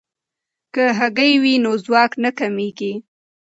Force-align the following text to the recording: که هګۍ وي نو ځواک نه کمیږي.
که 0.73 0.83
هګۍ 0.99 1.33
وي 1.43 1.53
نو 1.63 1.71
ځواک 1.85 2.11
نه 2.23 2.29
کمیږي. 2.39 2.93